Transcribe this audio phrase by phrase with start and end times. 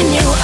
[0.00, 0.39] watching you.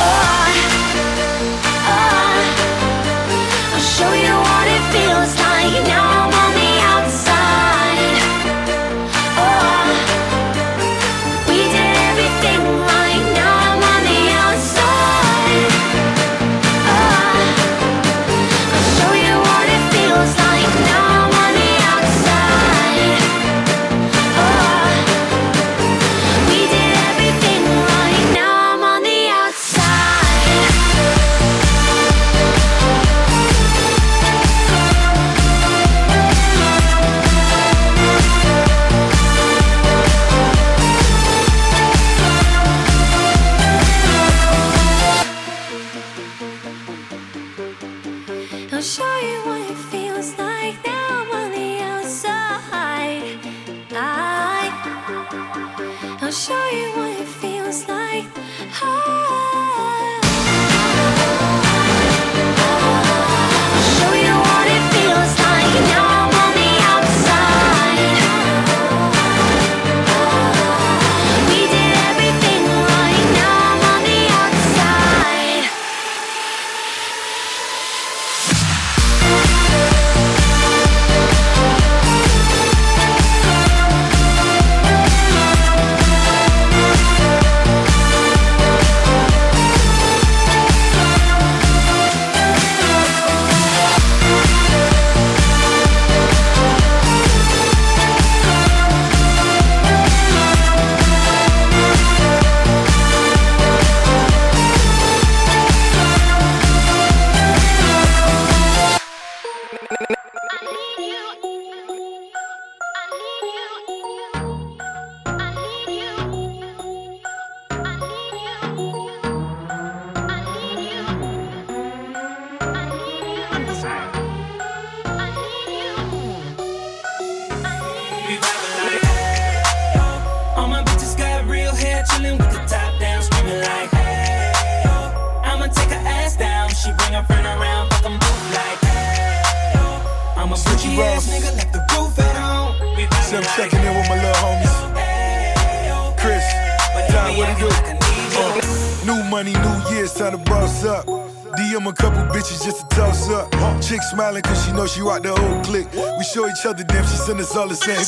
[157.26, 157.98] Damn, she all the same.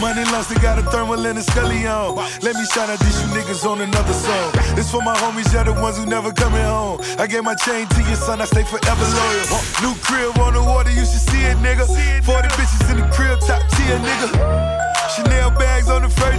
[0.00, 2.16] Money lost, they got a thermal and a scully on.
[2.42, 4.50] Let me shout out these you niggas on another song.
[4.78, 7.00] It's for my homies, yeah, the ones who never coming home.
[7.18, 9.60] I gave my chain to your son, I stay forever loyal.
[9.82, 11.86] New crib on the water, you should see it, nigga.
[12.24, 14.78] 40 bitches in the crib, top tier, nigga.
[15.14, 16.38] Chanel bags on the first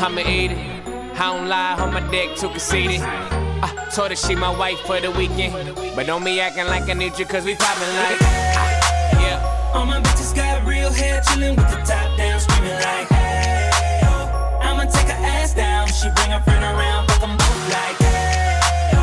[0.00, 0.58] I'ma eat it.
[1.20, 3.00] I don't lie, on my dick too conceited.
[3.02, 5.74] I told her she my wife for the weekend.
[5.96, 8.18] But don't be acting like I need you, cause we poppin' like.
[8.22, 9.72] ah, Yeah.
[9.74, 14.10] All my bitches got real hair, chillin' with the top down, screaming like, hey, yo.
[14.62, 15.88] I'ma take her ass down.
[15.88, 19.02] She bring her friend around, fuck 'em both like, hey, yo.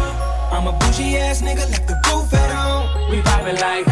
[0.56, 3.10] I'm a bougie ass nigga, like the roof at home.
[3.12, 3.86] We poppin' like.
[3.86, 3.92] We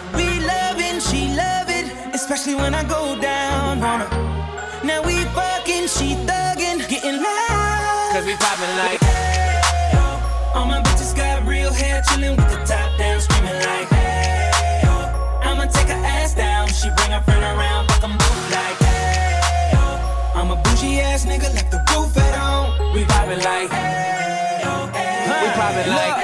[2.31, 4.85] Especially when I go down on her.
[4.85, 8.09] Now we fucking, she thuggin', getting loud.
[8.13, 9.01] Cause we poppin' like.
[10.55, 14.93] All my bitches got real hair, chillin' with the top down, screaming like, hey, yo.
[15.43, 16.69] I'ma take her ass down.
[16.69, 20.39] She bring her friend around, fuck 'em both like, hey, yo.
[20.39, 22.93] I'm a bougie ass nigga, like the roof at home.
[22.93, 23.71] We poppin' like.
[25.41, 26.15] We poppin' like.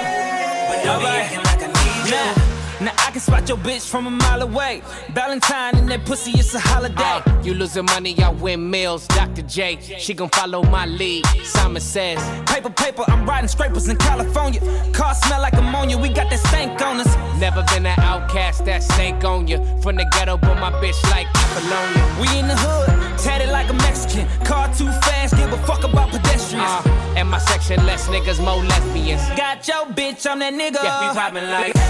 [0.70, 2.47] But don't be acting like I need you.
[2.88, 4.82] Now I can spot your bitch from a mile away.
[5.10, 7.04] Valentine and that pussy, it's a holiday.
[7.04, 9.06] Uh, you losing money, I win meals.
[9.08, 9.42] Dr.
[9.42, 11.26] J, she gon' follow my lead.
[11.44, 12.18] Simon says,
[12.50, 14.62] Paper, paper, I'm riding scrapers in California.
[14.94, 17.14] Car smell like ammonia, we got that stank on us.
[17.42, 19.58] Never been an outcast that stank on you.
[19.82, 22.06] From the ghetto, but my bitch like Apollonia.
[22.22, 24.30] We in the hood, tatted like a Mexican.
[24.46, 26.64] Car too fast, give a fuck about pedestrians.
[26.86, 29.28] Uh, and my section, less niggas, more lesbians.
[29.36, 30.82] Got your bitch, I'm that nigga.
[30.82, 31.87] Yeah, we poppin' like.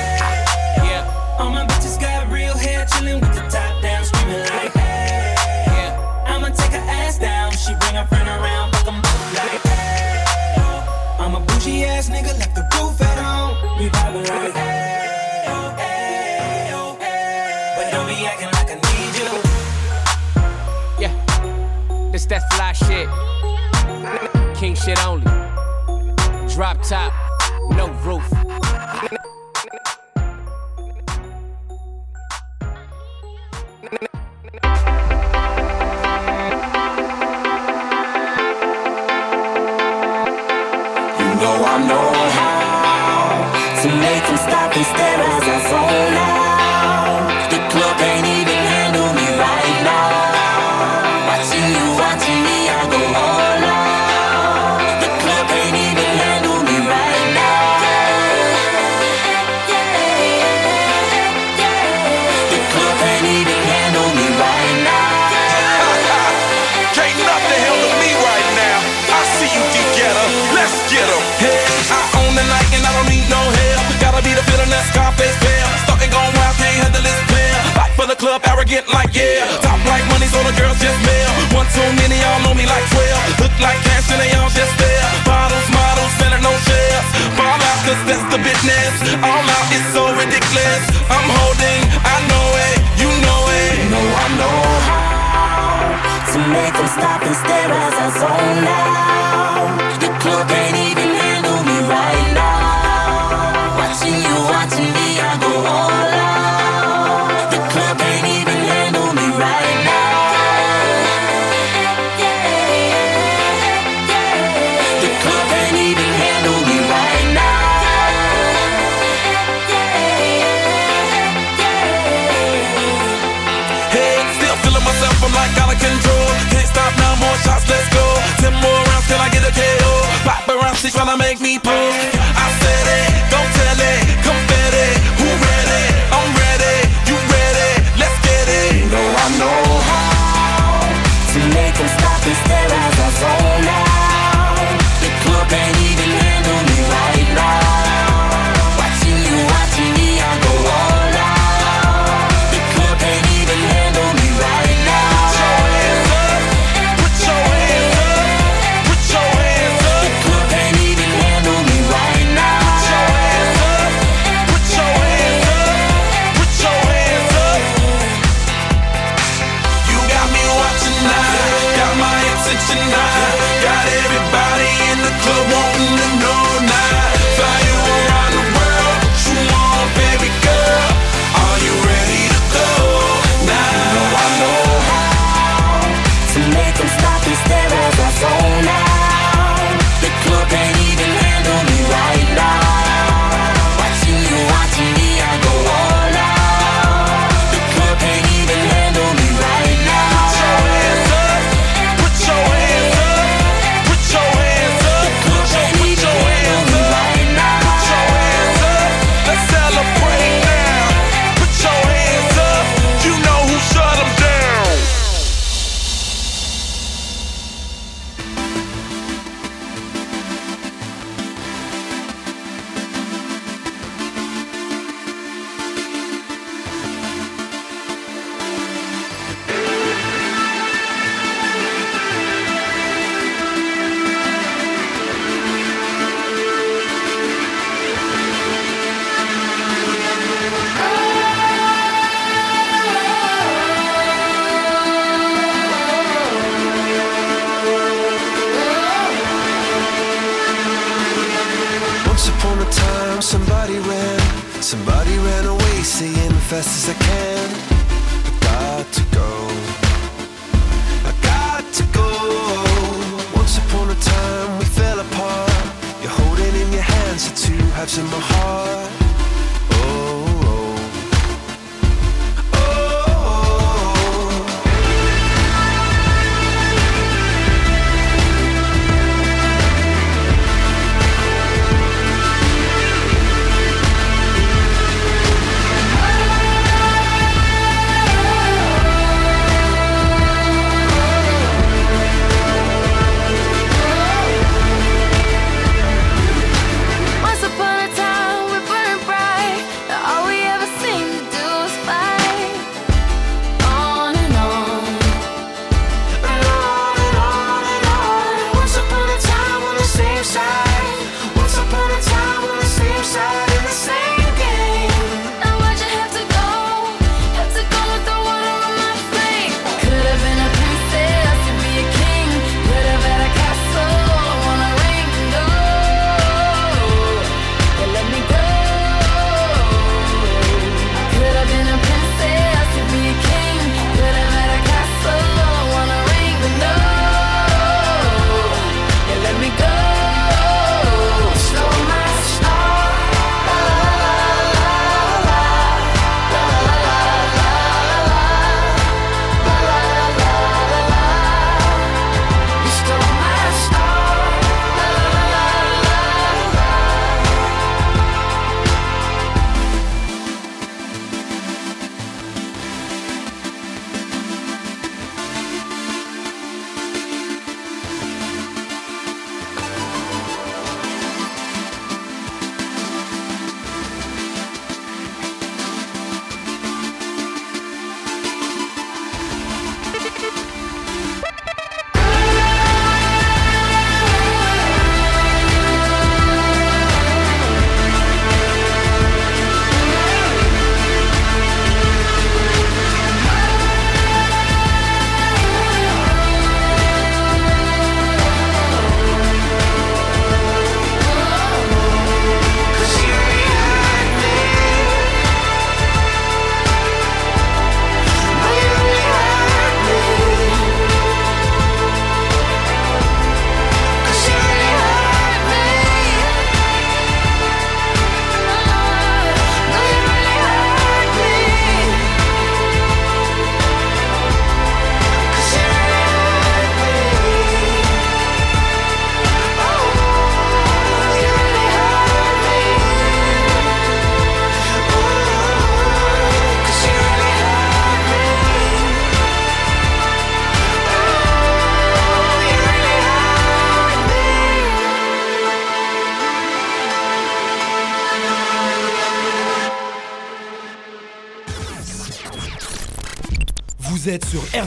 [1.40, 5.36] All my bitches got real hair, chilling with the top down, screaming like, hey.
[5.68, 6.26] Yeah.
[6.26, 7.52] I'ma take her ass down.
[7.52, 10.26] She bring her friend around, fuck them both like, hey.
[11.20, 13.56] I'm a bougie ass nigga, left the roof at home.
[13.78, 15.46] We vibing like, hey.
[15.48, 17.74] Oh, hey, oh, hey.
[17.78, 19.32] But don't be acting like I need you.
[21.00, 23.08] Yeah, this that fly shit.
[24.58, 25.26] King shit only.
[26.52, 27.14] Drop top,
[27.70, 28.37] no roof.
[44.78, 45.37] Is there a
[78.68, 79.48] arrogant like yeah.
[79.62, 81.32] Top like money, so the girls just mail.
[81.56, 83.40] One too many, y'all know me like 12.
[83.42, 85.08] Look like cash and they all just there.
[85.24, 87.08] Bottles, models, selling no shares.
[87.40, 88.94] Ball out, cause that's the business.
[89.24, 90.84] All out is so ridiculous.
[91.08, 93.72] I'm holding, I know it, you know it.
[93.80, 98.97] You know I know how to make them stop and stare as I zone out.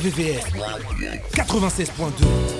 [0.01, 0.41] RVVR
[1.37, 2.60] 96.2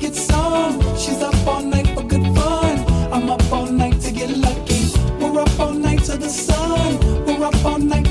[7.53, 8.10] up all night.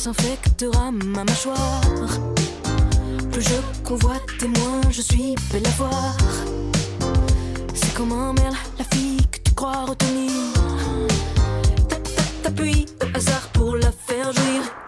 [0.00, 1.82] s'infectera ma mâchoire.
[3.30, 6.16] Plus je convoite et moins je suis belle à voir.
[7.74, 10.32] C'est comme un merle, la fille que tu crois retenir.
[12.42, 14.79] T'appuies au hasard pour la faire jouir.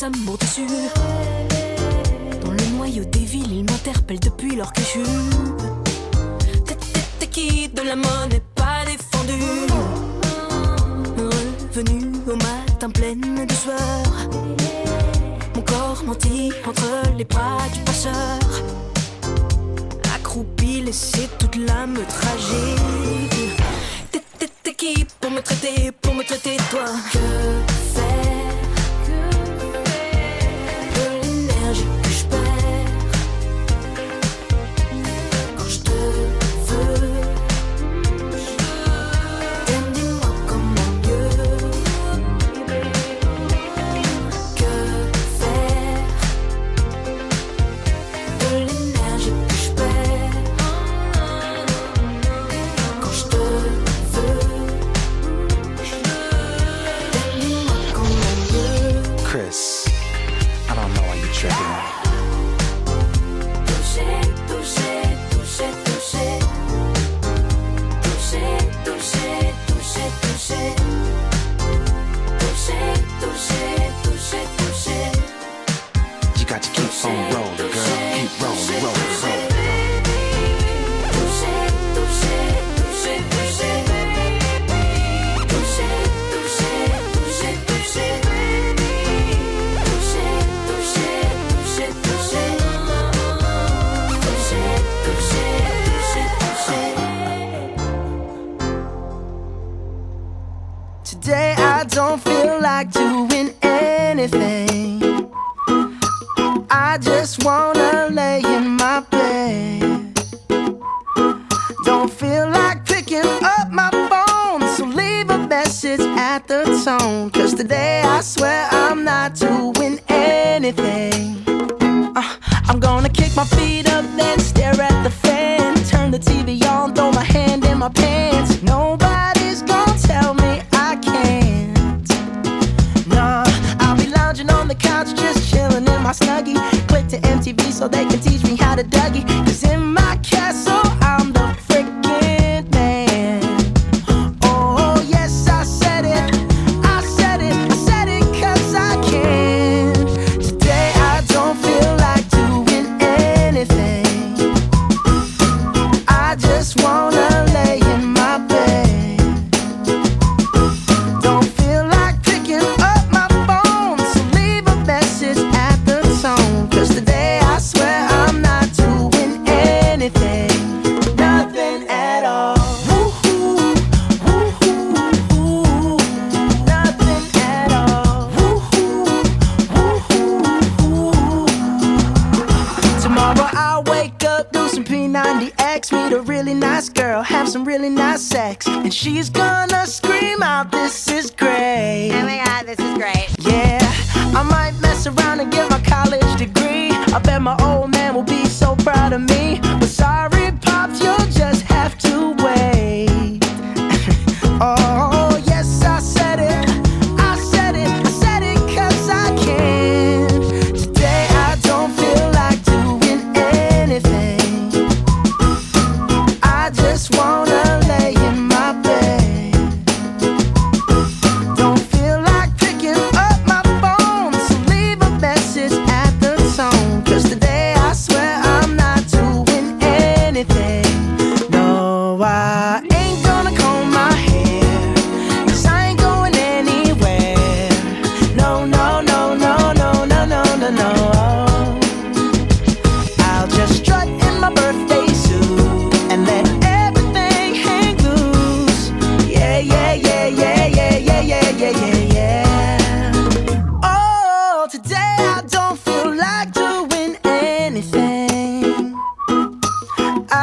[0.00, 0.08] Dans
[2.52, 4.80] le noyau des villes, ils m'interpellent depuis leur que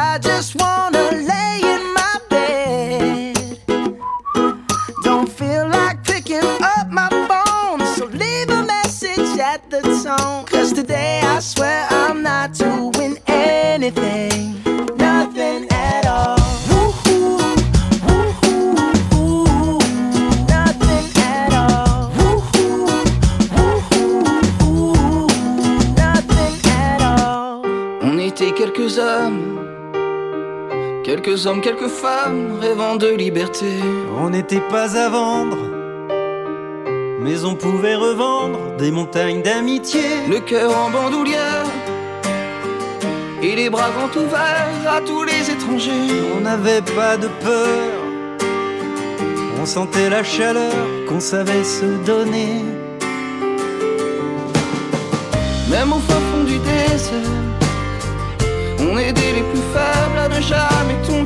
[0.00, 3.58] I just wanna lay in my bed.
[5.02, 10.44] Don't feel like picking up my phone, so leave a message at the tone.
[10.46, 14.37] Cause today I swear I'm not doing anything,
[31.38, 33.66] quelques hommes, quelques femmes rêvant de liberté.
[34.18, 35.58] On n'était pas à vendre,
[37.20, 40.02] mais on pouvait revendre des montagnes d'amitié.
[40.28, 41.66] Le cœur en bandoulière
[43.42, 46.22] et les bras grands ouverts à tous les étrangers.
[46.36, 47.92] On n'avait pas de peur,
[49.60, 50.74] on sentait la chaleur
[51.08, 52.64] qu'on savait se donner.
[55.70, 57.36] Même au fin fond du désert,
[58.80, 61.17] on aidait les plus faibles à ne jamais tomber.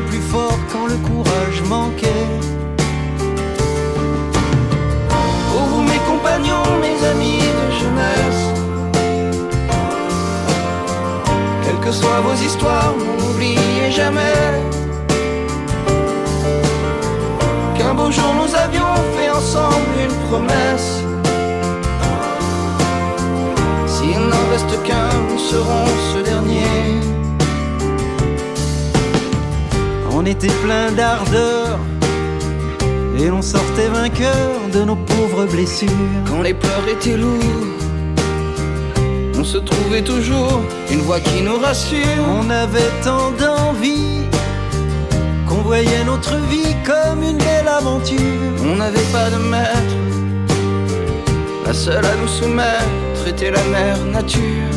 [0.00, 2.28] Plus fort quand le courage manquait.
[5.54, 8.42] Oh vous mes compagnons, mes amis de jeunesse
[11.64, 14.62] Quelles que soient vos histoires, n'oubliez jamais
[17.76, 21.02] Qu'un beau jour nous avions fait ensemble une promesse
[23.86, 27.17] S'il n'en reste qu'un, nous serons ce dernier
[30.20, 31.78] On était plein d'ardeur
[33.16, 35.88] et l'on sortait vainqueur de nos pauvres blessures.
[36.28, 37.68] Quand les pleurs étaient lourds,
[39.38, 42.24] on se trouvait toujours une voix qui nous rassure.
[42.26, 44.24] On avait tant d'envie
[45.46, 48.18] qu'on voyait notre vie comme une belle aventure.
[48.66, 49.96] On n'avait pas de maître,
[51.64, 54.74] la seule à nous soumettre était la mère nature.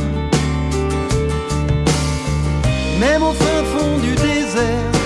[3.00, 5.01] Même au fin fond du désert,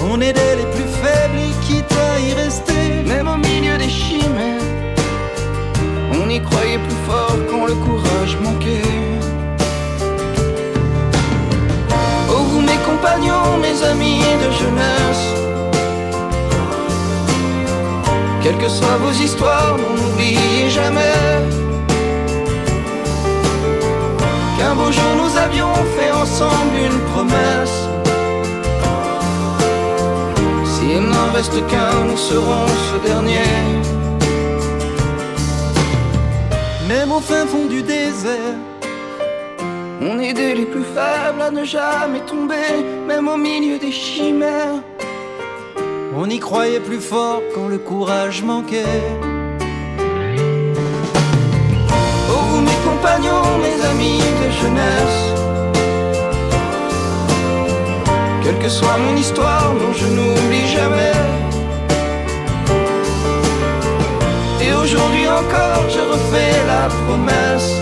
[0.00, 3.02] on aidait les plus faibles et quitte à y rester.
[3.06, 4.62] Même au milieu des chimères,
[6.12, 8.82] on y croyait plus fort quand le courage manquait.
[12.30, 15.24] Oh vous mes compagnons, mes amis de jeunesse
[18.42, 21.18] Quelles que soient vos histoires, n'oubliez jamais
[24.58, 27.87] Qu'un beau jour nous avions fait ensemble une promesse
[30.88, 33.44] S'il n'en reste qu'un, nous serons ce dernier
[36.88, 38.56] Même au fin fond du désert,
[40.00, 42.72] On aidait les plus faibles à ne jamais tomber,
[43.06, 44.80] même au milieu des chimères.
[46.16, 49.02] on y croyait plus fort quand le courage manquait.
[52.30, 55.37] Oh vous mes compagnons, mes amis de jeunesse
[58.48, 61.12] Quelle que soit mon histoire, non je n'oublie jamais.
[64.62, 67.72] Et aujourd'hui encore je refais la promesse.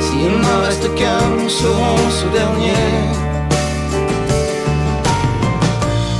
[0.00, 2.88] S'il n'en reste qu'un, nous serons ce dernier.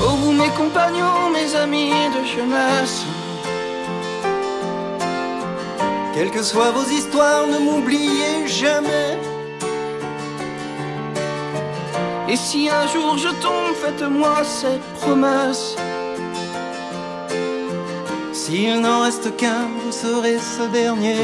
[0.01, 3.03] Oh vous mes compagnons, mes amis de jeunesse.
[6.15, 9.28] Quelles que soient vos histoires, ne m'oubliez jamais.
[12.31, 15.77] Et si un jour je tombe, faites-moi cette promesse.
[18.33, 21.17] S'il n'en reste qu'un, vous serez ce dernier.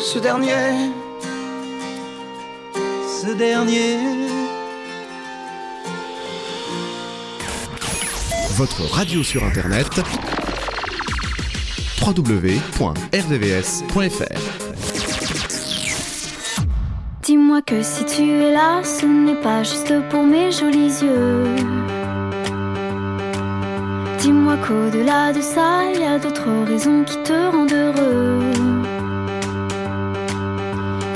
[0.00, 0.90] ce dernier.
[3.20, 3.98] Ce dernier.
[8.56, 10.00] Votre radio sur internet
[12.00, 14.67] www.rdvs.fr
[17.68, 21.44] que si tu es là, ce n'est pas juste pour mes jolis yeux.
[24.20, 28.40] Dis-moi qu'au-delà de ça, il y a d'autres raisons qui te rendent heureux.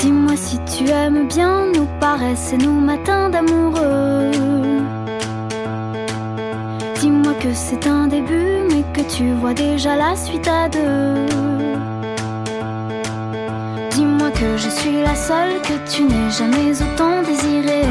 [0.01, 4.31] Dis-moi si tu aimes bien nos paresses et nos matins d'amoureux.
[7.01, 11.52] Dis-moi que c'est un début, mais que tu vois déjà la suite à deux.
[14.43, 17.87] Que je suis la seule que tu n'aies jamais autant désirée.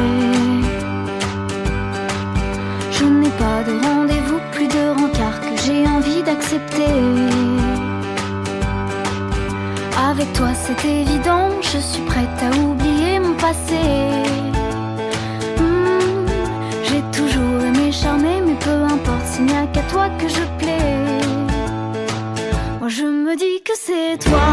[2.92, 6.98] Je n'ai pas de rendez-vous, plus de rencard que j'ai envie d'accepter.
[10.10, 13.84] Avec toi c'est évident, je suis prête à oublier mon passé.
[15.58, 16.26] Hmm,
[16.84, 21.00] j'ai toujours aimé charmer, mais peu importe s'il n'y a qu'à toi que je plais.
[22.82, 24.51] Moi je me dis que c'est toi.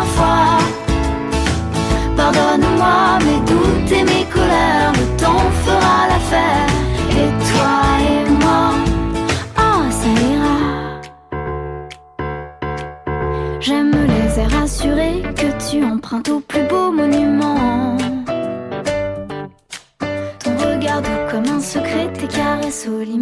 [0.00, 0.58] Fois,
[2.16, 6.68] pardonne-moi mes doutes et mes colères, le temps fera l'affaire.
[7.10, 7.74] Et toi
[8.10, 8.62] et moi,
[9.56, 10.60] ah ça ira.
[13.60, 17.96] J'aime les airs assurés que tu empruntes au plus beau monument.
[20.42, 23.21] Ton regard comme un secret, tes caresses aux limites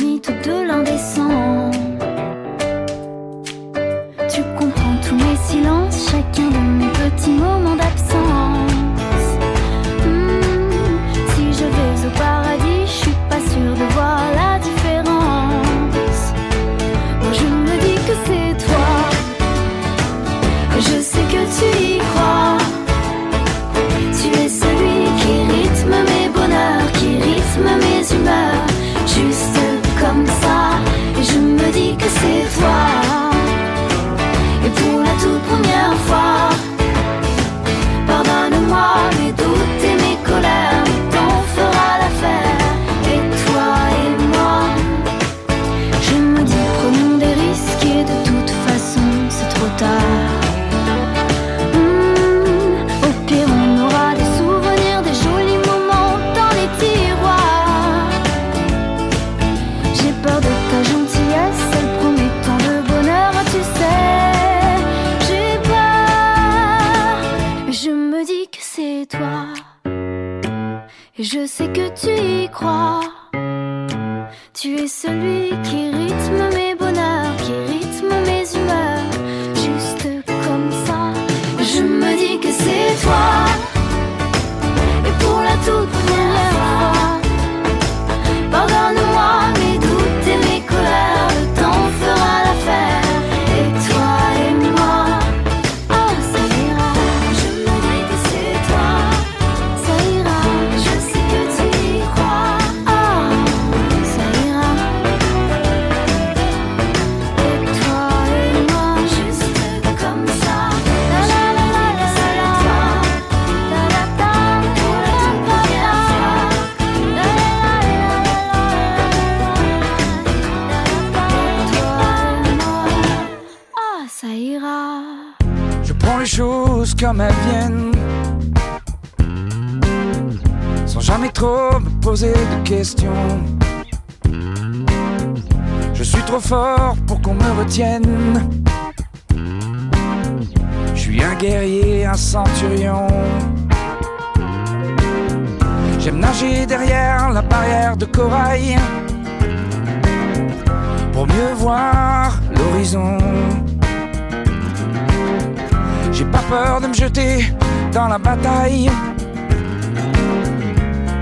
[158.23, 158.90] bataille.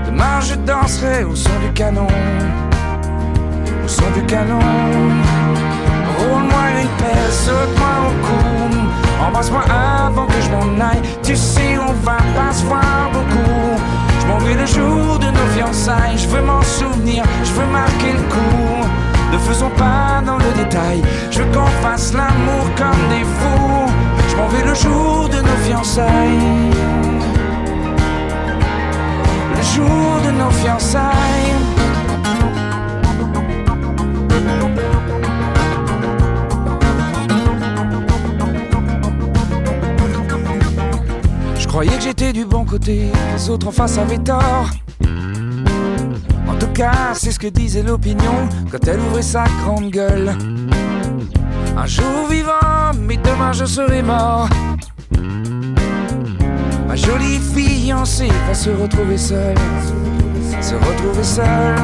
[0.05, 2.07] Demain je danserai au son du canon.
[3.83, 4.59] Au son du canon.
[6.17, 8.39] Roule-moi une pelle, saute-moi au cou.
[9.25, 9.63] Embrasse-moi
[10.05, 11.01] avant que je m'en aille.
[11.23, 13.81] Tu sais, on va pas se voir beaucoup.
[14.21, 16.17] Je m'en vais le jour de nos fiançailles.
[16.17, 18.87] Je veux m'en souvenir, je veux marquer le coup.
[19.31, 21.01] Ne faisons pas dans le détail.
[21.31, 23.88] Je veux qu'on fasse l'amour comme des fous.
[24.29, 26.69] Je m'en vais le jour de nos fiançailles.
[29.55, 31.53] Le jour de nos fiançailles.
[41.57, 44.69] Je croyais que j'étais du bon côté, les autres en face avaient tort.
[46.47, 50.35] En tout cas, c'est ce que disait l'opinion quand elle ouvrait sa grande gueule.
[51.81, 54.49] Un jour vivant, mais demain je serai mort.
[56.85, 59.55] Ma jolie fiancée va se retrouver seule,
[60.59, 61.75] se retrouver seule.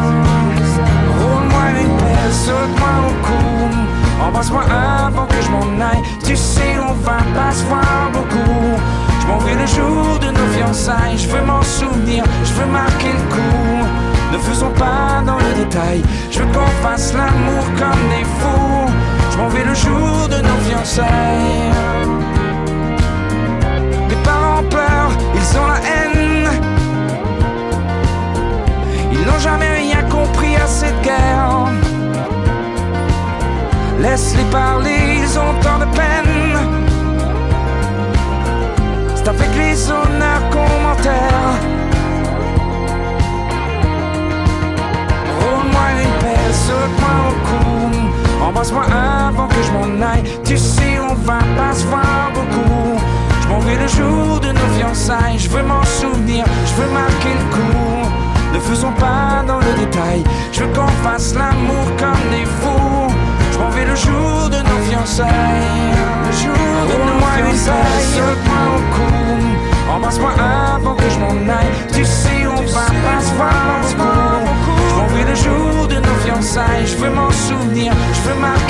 [1.17, 6.03] Roule-moi une pelle, saute-moi au cou, embrasse-moi avant que je m'en aille.
[6.25, 8.75] Tu sais, on va pas se voir beaucoup.
[9.21, 13.13] Je m'en vais le jour de nos fiançailles, je veux m'en souvenir, je veux marquer
[13.13, 13.87] le coup.
[14.33, 18.84] Ne faisons pas dans le détail, je veux qu'on fasse l'amour comme des fous.
[19.35, 21.73] Je m'en vais le jour de nos fiançailles.
[24.07, 26.49] Mes parents pleurent, ils ont la haine.
[29.11, 31.67] Ils n'ont jamais rien compris à cette guerre.
[33.99, 36.57] Laisse-les parler, ils ont tant de peine.
[39.15, 41.55] C'est avec les honneurs qu'on m'enterre.
[45.41, 48.14] Roule-moi une pelle, saute-moi au cou.
[48.41, 50.23] Embrasse-moi avant que je m'en aille.
[50.43, 52.99] Tu sais, on va pas se voir beaucoup.
[53.41, 55.37] Je m'en vais le jour de nos fiançailles.
[55.37, 58.09] Je veux m'en souvenir, je veux marquer le coup.
[58.53, 60.23] Ne faisons pas dans le détail.
[60.51, 63.13] Je veux qu'on fasse l'amour comme des fous.
[63.51, 65.27] Je m'en vais le jour de nos fiançailles.
[66.25, 68.05] Le jour de nos fiançailles.
[68.15, 69.93] Saute-moi au cou.
[69.95, 70.31] Embrasse-moi
[70.75, 71.73] avant que je m'en aille.
[71.93, 73.53] Tu sais, on va pas se voir
[73.97, 74.45] beaucoup.
[74.89, 76.85] Je m'en vais le jour de nos fiançailles.
[76.85, 77.93] Je veux m'en souvenir,
[78.25, 78.64] je veux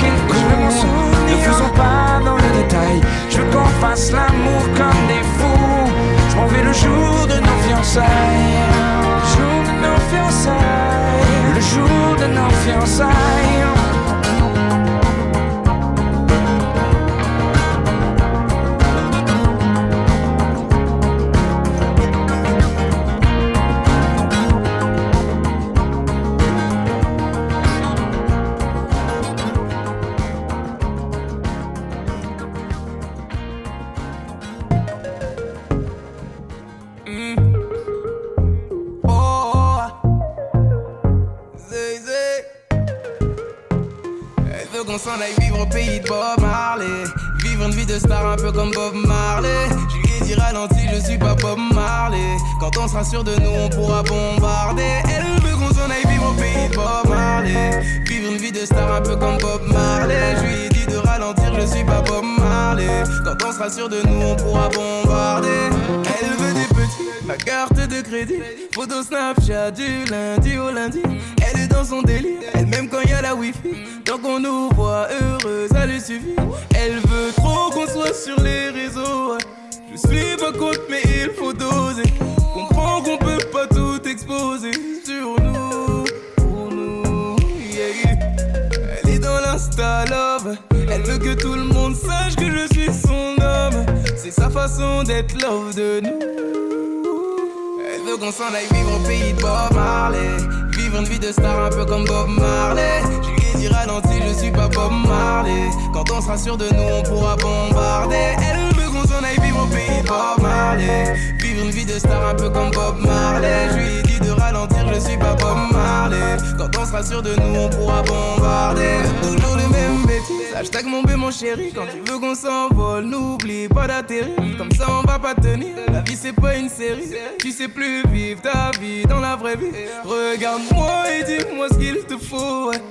[105.94, 108.36] Quand on sera sûr de nous, on pourra bombarder.
[108.40, 111.14] Elle veut qu'on s'en aille vivre au pays de Bob Marley.
[111.40, 113.70] Vivre une vie de star un peu comme Bob Marley.
[113.72, 116.38] Je lui dit de ralentir, je suis pas Bob Marley.
[116.58, 118.98] Quand on sera sûr de nous, on pourra bombarder.
[119.22, 120.54] Toujours les mêmes bêtises.
[120.56, 121.72] Hashtag mon bé, mon chéri.
[121.74, 124.36] Quand tu veux qu'on s'envole, n'oublie pas d'atterrir.
[124.58, 125.76] Comme ça, on va pas tenir.
[125.92, 127.10] La vie, c'est pas une série.
[127.40, 129.72] Tu sais plus vivre ta vie dans la vraie vie.
[130.04, 132.70] Regarde-moi et dis-moi ce qu'il te faut.
[132.70, 132.82] ouais.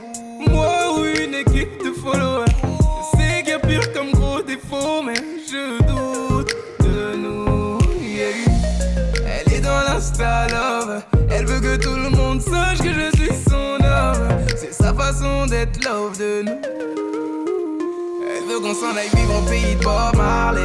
[0.50, 0.66] Moi
[0.98, 2.44] ou une équipe de followers.
[3.92, 7.78] Comme gros défaut, mais je doute de nous.
[9.26, 11.02] Elle est dans l'insta love.
[11.30, 14.46] Elle veut que tout le monde sache que je suis son homme.
[14.56, 16.60] C'est sa façon d'être love de nous.
[18.36, 20.60] Elle veut qu'on s'en aille vivre au pays de Bob Marley.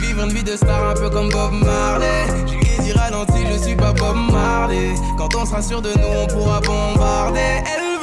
[0.00, 2.26] Vivre une vie de star un peu comme Bob Marley.
[2.46, 4.94] Je lui ai dit ralenti, je suis pas Bob Marley.
[5.18, 7.40] Quand on sera sûr de nous, on pourra bombarder.
[7.40, 7.95] Elle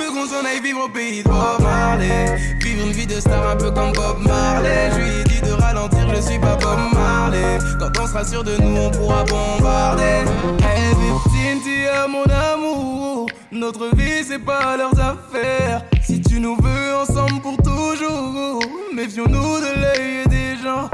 [0.43, 2.35] qu'on vivre au pays de Bob Marley.
[2.59, 4.89] Vivre une vie de star un peu comme Bob Marley.
[4.91, 7.59] Je lui ai dit de ralentir, je suis pas Bob Marley.
[7.79, 10.25] Quand on sera sûr de nous, on pourra bombarder.
[10.63, 13.27] Hey, à mon amour.
[13.51, 15.83] Notre vie, c'est pas leurs affaires.
[16.03, 18.59] Si tu nous veux ensemble pour toujours,
[18.93, 20.89] méfions-nous de l'œil des gens.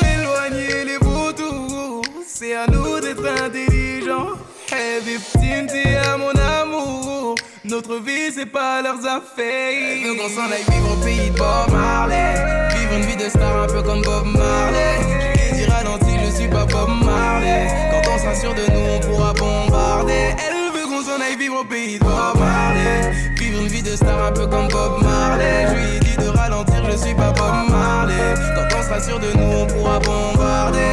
[0.00, 2.02] d'éloigner les vautours.
[2.26, 4.36] C'est à nous d'être intelligents.
[4.72, 5.00] Hey,
[5.96, 7.36] à mon amour.
[7.72, 10.06] Notre vie, c'est pas leurs affaires.
[10.06, 12.34] Donc on s'en aille vivre au pays de Bob Marley.
[12.76, 14.98] Vivre une vie de star un peu comme Bob Marley.
[15.00, 17.68] Je lui dit ralenti, je suis pas Bob Marley.
[17.90, 20.34] Quand on sûr de nous, on pourra bombarder.
[20.36, 23.10] Elle veut qu'on s'en aille vivre au pays de Bob Marley.
[23.38, 25.68] Vivre une vie de star un peu comme Bob Marley.
[25.68, 28.34] Je lui dit de ralentir, je suis pas Bob Marley.
[28.54, 30.91] Quand on sûr de nous, on pourra bombarder.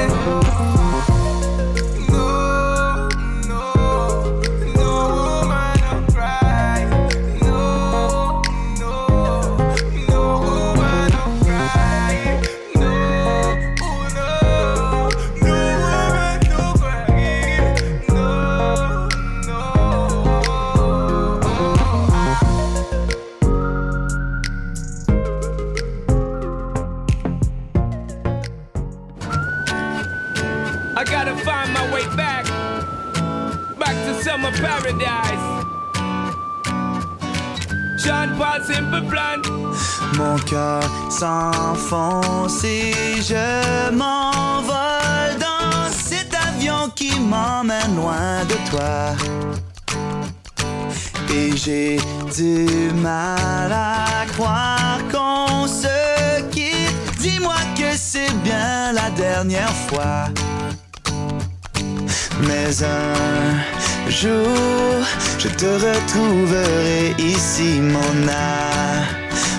[65.69, 68.27] Je retrouverai ici, mon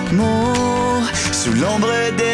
[0.09, 2.30] amour, sous l'ombre des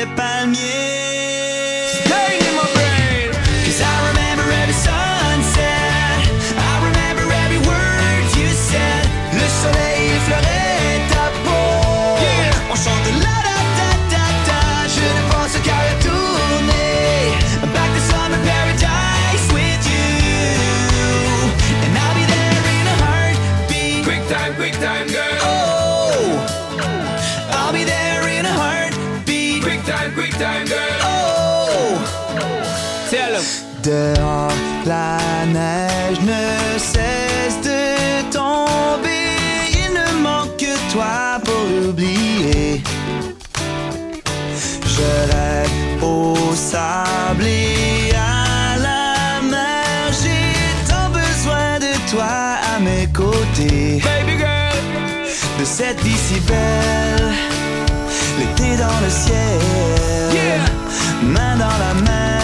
[31.04, 31.08] Oh.
[33.84, 34.52] Dehors,
[34.86, 39.30] la neige ne cesse de tomber.
[39.72, 42.82] Il ne manque que toi pour l'oublier.
[44.84, 50.12] Je rêve au sable et à la mer.
[50.22, 54.02] J'ai tant besoin de toi à mes côtés.
[54.04, 54.76] Baby girl.
[55.60, 56.18] De cette vie
[58.60, 59.60] l'été dans le ciel,
[61.24, 62.37] main dans la main.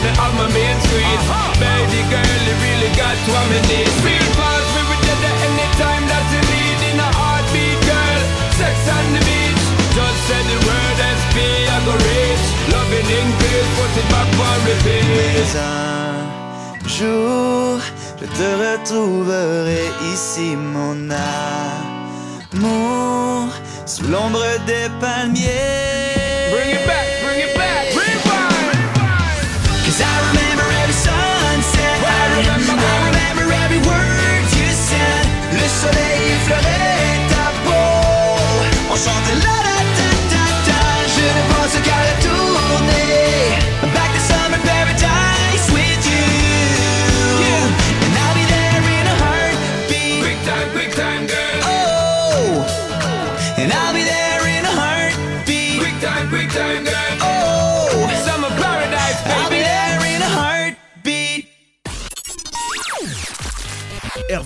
[0.00, 1.20] You know so that me have my main street.
[1.60, 6.24] Baby girl, you really got what me need Feel fast, we be there anytime that
[6.32, 8.22] you need In a heartbeat, girl.
[8.56, 9.64] Sex on the beach.
[9.92, 11.36] Just say the word SP,
[11.68, 15.04] I go reach Loving in peace, put it back for repeat.
[15.16, 17.80] Mais un jour,
[18.20, 21.10] je te retrouverai ici, mon
[22.54, 23.48] amour,
[23.86, 26.50] sous l'ombre des palmiers.
[26.52, 27.09] Bring it back,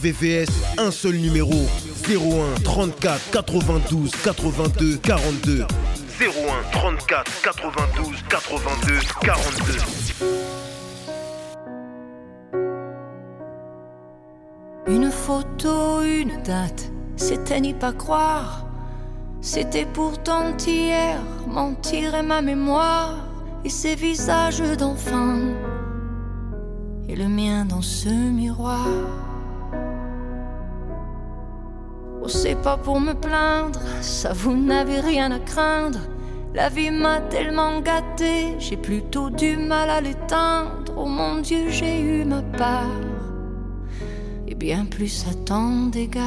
[0.05, 1.55] RVVS, un seul numéro
[2.07, 5.67] 01 34 92 82 42.
[6.21, 6.27] 01
[6.73, 9.73] 34 92 82 42.
[14.89, 18.67] Une photo, une date, c'était n'y pas croire.
[19.41, 23.27] C'était pourtant hier, mentir est ma mémoire.
[23.65, 25.41] Et ces visages d'enfants.
[27.09, 28.87] et le mien dans ce miroir.
[32.25, 35.99] Oh, c'est pas pour me plaindre, ça vous n'avez rien à craindre.
[36.55, 40.95] La vie m'a tellement gâté, j'ai plutôt du mal à l'éteindre.
[40.97, 43.03] Oh mon Dieu, j'ai eu ma part,
[44.49, 46.25] et bien plus à tant d'égards.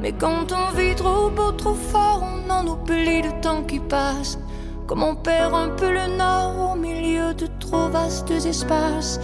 [0.00, 4.38] Mais quand on vit trop beau, trop fort, on en oublie le temps qui passe.
[4.86, 9.20] Comme on perd un peu le nord au milieu de trop vastes espaces.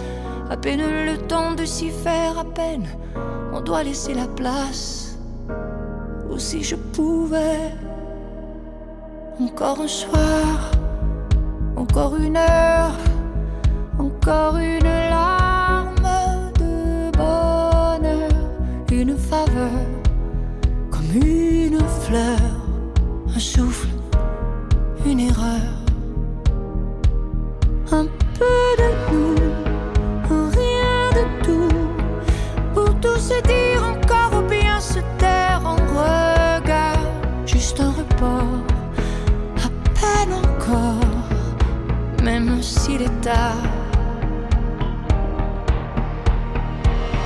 [0.49, 2.87] À peine le temps de s'y faire, à peine
[3.57, 5.17] on doit laisser la place.
[6.29, 7.71] Ou si je pouvais,
[9.41, 10.71] encore un soir,
[11.75, 12.95] encore une heure,
[13.97, 14.86] encore une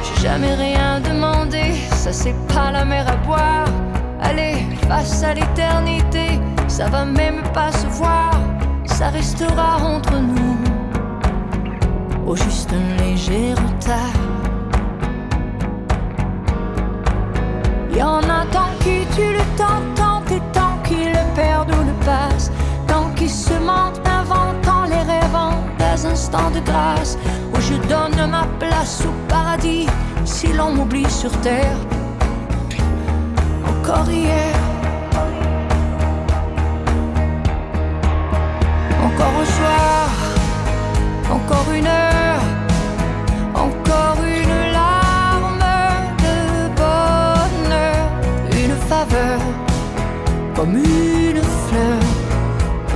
[0.03, 3.67] J'ai jamais rien demandé, ça c'est pas la mer à boire.
[4.19, 8.31] Allez, face à l'éternité, ça va même pas se voir,
[8.85, 10.57] ça restera entre nous.
[12.25, 14.17] Au juste un léger retard.
[17.95, 21.83] Y en a tant qui tuent le temps, tant et tant qui le perdent ou
[21.83, 22.51] le passent,
[22.87, 24.00] tant qui se mentent,
[26.05, 27.17] instants de grâce,
[27.53, 29.87] où je donne ma place au paradis,
[30.25, 31.77] si l'on m'oublie sur terre.
[33.67, 34.55] Encore hier,
[39.07, 40.09] encore un soir,
[41.29, 42.43] encore une heure,
[43.55, 45.65] encore une larme
[46.25, 46.37] de
[46.79, 48.03] bonheur,
[48.63, 49.39] une faveur,
[50.55, 52.01] comme une fleur,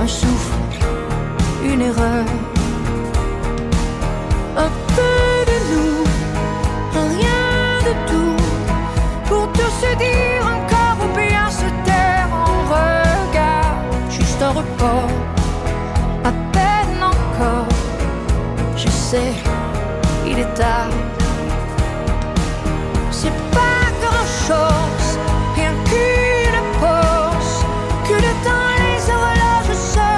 [0.02, 0.60] un souffle,
[1.64, 2.24] une erreur,
[20.26, 20.90] il est tard.
[23.10, 25.08] C'est pas grand chose,
[25.54, 27.54] rien qu'une pause,
[28.06, 30.10] que le temps les horloges se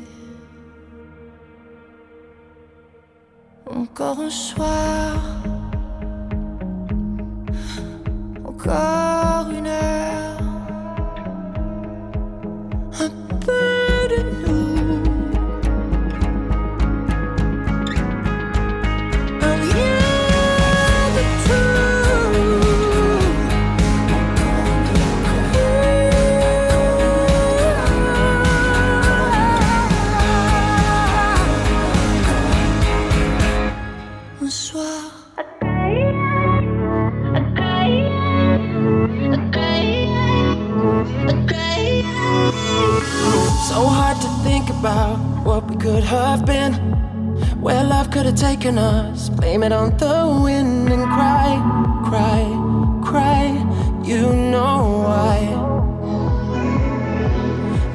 [3.68, 5.16] Encore un soir,
[8.64, 10.01] encore une heure,
[44.82, 46.74] about what we could have been.
[47.62, 49.30] Where love could have taken us.
[49.30, 51.50] Blame it on the wind and cry,
[52.10, 52.42] cry,
[53.10, 53.46] cry.
[54.04, 54.24] You
[54.54, 54.78] know
[55.08, 55.38] why.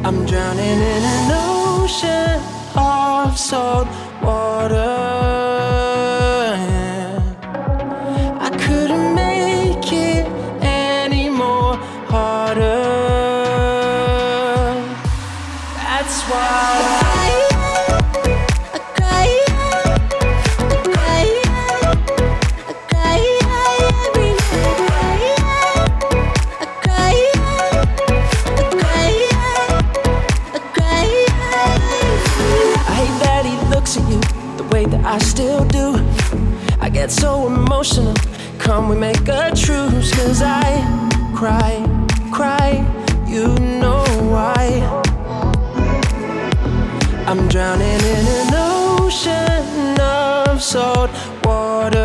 [0.07, 2.41] I'm drowning in an ocean
[2.76, 3.89] of salt
[4.22, 5.15] water.
[35.16, 35.94] I still do.
[36.78, 38.12] I get so emotional.
[38.58, 40.12] Come, we make a truce.
[40.14, 40.68] Cause I
[41.34, 41.72] cry,
[42.30, 42.84] cry,
[43.26, 43.48] you
[43.80, 44.04] know
[44.34, 44.66] why.
[47.26, 51.10] I'm drowning in an ocean of salt
[51.42, 51.95] water.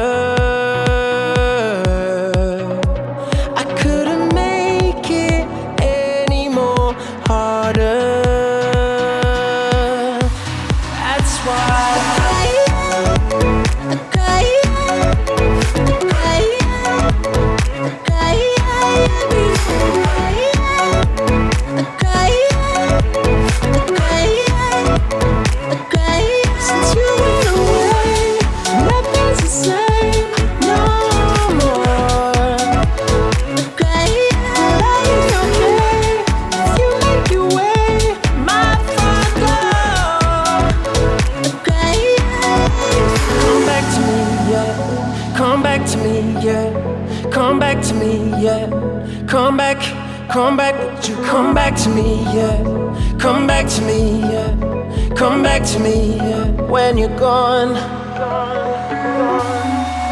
[51.72, 53.18] Back to me, yeah.
[53.18, 55.14] Come back to me, yeah.
[55.16, 56.46] Come back to me, yeah.
[56.70, 57.74] When you're gone,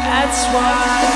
[0.04, 1.09] that's why.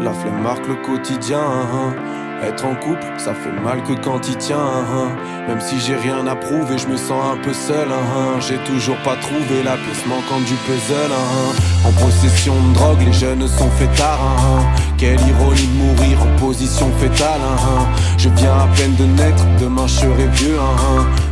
[0.00, 1.40] La flemme marque le quotidien.
[2.44, 4.84] Être en couple, ça fait mal que quand il tient.
[5.46, 7.86] Même si j'ai rien à prouver, je me sens un peu seul.
[8.40, 11.12] J'ai toujours pas trouvé la pièce manquante du puzzle.
[11.86, 14.18] En possession de drogue, les jeunes sont fêtards.
[14.98, 17.40] Quelle ironie mourir en position fétale.
[18.18, 20.58] Je viens à peine de naître, demain je serai vieux.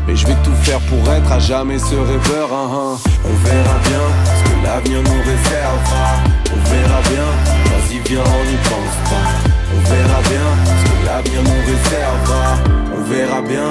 [0.06, 2.50] Mais je vais tout faire pour être à jamais ce rêveur.
[2.52, 6.22] On verra bien ce que l'avenir nous réservera.
[6.52, 7.59] On verra bien,
[8.08, 9.30] viens on n'y pense pas.
[9.74, 12.58] On verra bien ce que l'avenir nous réservera.
[12.96, 13.70] On verra bien,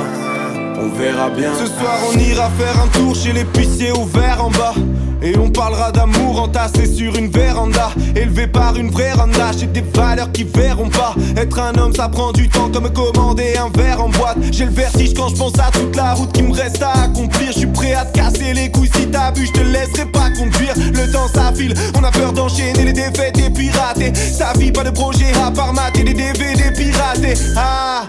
[0.81, 1.51] on verra bien.
[1.55, 4.73] Ce soir on ira faire un tour chez l'épicier ouvert en bas
[5.21, 9.51] et on parlera d'amour entassé sur une véranda Élevé par une vraie randa.
[9.57, 11.13] J'ai des valeurs qui verront pas.
[11.37, 14.37] Être un homme ça prend du temps comme commander un verre en boîte.
[14.51, 17.51] J'ai le vertige quand je pense à toute la route qui me reste à accomplir.
[17.51, 20.29] Je suis prêt à te casser les couilles si t'as bu Je te laisserai pas
[20.31, 20.73] conduire.
[20.77, 24.83] Le temps ça file On a peur d'enchaîner les défaites et pirater Sa vie pas
[24.83, 27.33] de projet à part mater des DVD piratés.
[27.57, 28.03] Ah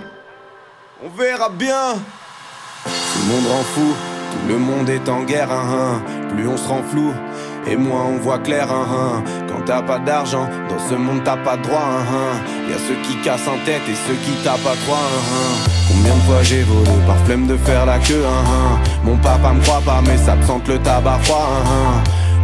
[1.05, 1.95] On verra bien.
[2.85, 2.91] Tout
[3.27, 6.03] le monde rend fou, tout le monde est en guerre, hein, hein.
[6.35, 7.13] plus on se rend flou.
[7.67, 9.25] Et moins on voit clair, hein, hein.
[9.49, 11.83] quand t'as pas d'argent, dans ce monde t'as pas de droit.
[11.83, 12.71] Hein, hein.
[12.71, 14.99] Y a ceux qui cassent en tête et ceux qui tapent à trois.
[15.89, 18.25] Combien de fois j'ai volé par flemme de faire la queue.
[19.05, 21.49] Mon papa me croit pas, mais ça me le tabac froid.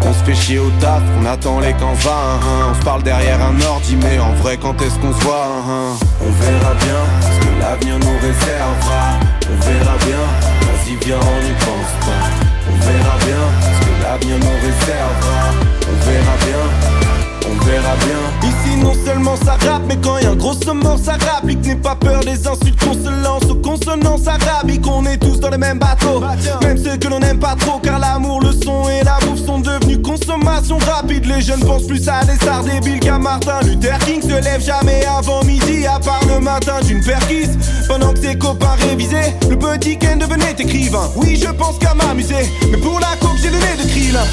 [0.02, 1.94] On se fait chier au taf, on attend les camps.
[1.94, 5.96] On se parle derrière un ordi, mais en vrai quand est-ce qu'on se voit hein.
[6.20, 9.18] On verra bien ce que l'avenir nous réservera.
[9.50, 10.55] On verra bien,
[10.86, 12.30] vas-y viens on n'y pense pas.
[12.68, 15.54] On verra bien ce que l'avenir nous réservera.
[15.88, 17.15] On verra bien,
[17.48, 18.48] on verra bien.
[18.48, 21.76] Ici non seulement ça rappe mais quand y a un gros saumon ça rapplique N'aie
[21.76, 25.58] pas peur des insultes qu'on se lance aux consonances arabiques On est tous dans le
[25.58, 26.22] même bateau
[26.62, 29.60] Même ceux que l'on n'aime pas trop Car l'amour, le son et la bouffe sont
[29.60, 31.26] devenus consommation rapide.
[31.26, 34.22] Les jeunes pensent plus à des stars débiles qu'à Martin Luther King.
[34.22, 37.56] Se lève jamais avant midi à part le matin d'une perquise.
[37.88, 41.10] Pendant que ses copains révisaient Le petit Ken devenait écrivain.
[41.16, 44.24] Oui je pense qu'à m'amuser Mais pour la coke j'ai le nez de Krillin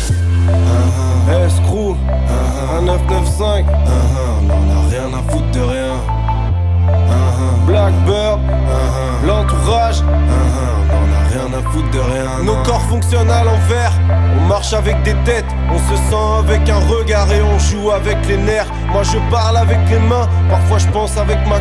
[1.45, 1.95] Escrew,
[2.77, 5.93] un 995, on a rien à foutre de rien.
[7.65, 8.39] Blackbird,
[9.25, 12.43] l'entourage, on a rien à foutre de rien.
[12.43, 13.93] Nos corps fonctionnent à l'envers,
[14.37, 18.17] on marche avec des têtes, on se sent avec un regard et on joue avec
[18.27, 18.71] les nerfs.
[18.91, 21.59] Moi je parle avec les mains, parfois je pense avec ma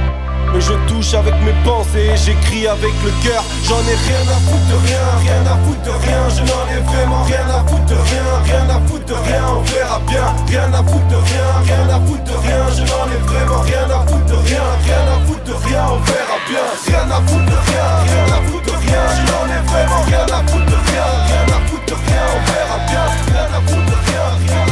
[0.52, 3.42] mais je touche avec mes pensées j'écris avec le cœur.
[3.66, 6.22] J'en ai rien à foutre de rien, rien à foutre de rien.
[6.28, 9.44] Je n'en ai vraiment rien à foutre de rien, rien à foutre de rien.
[9.56, 12.62] On verra bien, rien à foutre de rien, rien à foutre de rien.
[12.76, 15.84] Je n'en ai vraiment rien à foutre de rien, rien à foutre de rien.
[15.90, 19.02] On verra bien, rien à foutre de rien, rien à foutre de rien.
[19.16, 22.24] Je n'en ai vraiment rien à foutre de rien, rien à foutre de rien.
[22.34, 24.71] On verra bien, rien à foutre de rien, rien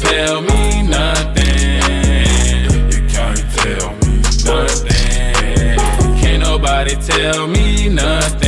[0.00, 1.80] Tell me nothing.
[2.90, 5.78] You can't tell me nothing.
[6.20, 8.43] Can't nobody tell me nothing.